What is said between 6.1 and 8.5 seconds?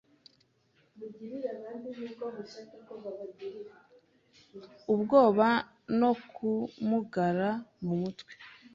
kumugara mumutwe